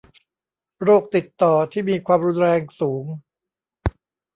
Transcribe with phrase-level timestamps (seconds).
[0.83, 3.05] โรคติดต่อที่มีความรุนแรงสูง